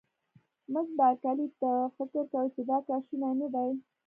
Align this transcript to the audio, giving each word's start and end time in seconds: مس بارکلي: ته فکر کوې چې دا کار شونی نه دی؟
مس 0.71 0.87
بارکلي: 0.99 1.47
ته 1.61 1.71
فکر 1.97 2.23
کوې 2.31 2.49
چې 2.55 2.61
دا 2.69 2.77
کار 2.87 3.01
شونی 3.07 3.31
نه 3.41 3.47
دی؟ 3.53 3.69